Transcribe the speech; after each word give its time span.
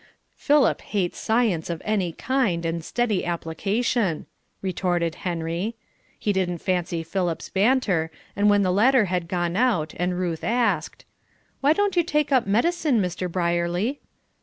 "Philip 0.35 0.81
hates 0.81 1.19
science 1.19 1.69
of 1.69 1.79
any 1.85 2.11
kind, 2.11 2.65
and 2.65 2.83
steady 2.83 3.23
application," 3.23 4.25
retorted 4.63 5.13
Harry. 5.15 5.75
He 6.17 6.33
didn't 6.33 6.57
fancy 6.57 7.03
Philip's 7.03 7.49
banter, 7.49 8.09
and 8.35 8.49
when 8.49 8.63
the 8.63 8.71
latter 8.73 9.05
had 9.05 9.27
gone 9.27 9.55
out, 9.55 9.93
and 9.97 10.17
Ruth 10.17 10.43
asked, 10.43 11.05
"Why 11.59 11.73
don't 11.73 11.95
you 11.95 12.01
take 12.01 12.31
up 12.31 12.47
medicine, 12.47 12.99
Mr. 12.99 13.31
Brierly?" 13.31 13.99